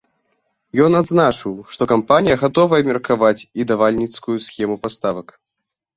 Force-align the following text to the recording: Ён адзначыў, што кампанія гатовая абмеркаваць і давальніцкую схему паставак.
Ён 0.85 0.91
адзначыў, 0.99 1.53
што 1.75 1.83
кампанія 1.93 2.39
гатовая 2.43 2.79
абмеркаваць 2.85 3.45
і 3.61 3.69
давальніцкую 3.73 4.37
схему 4.47 4.75
паставак. 4.87 5.27